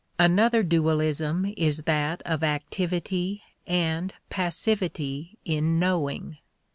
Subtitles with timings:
[0.17, 6.39] Another dualism is that of activity and passivity in knowing.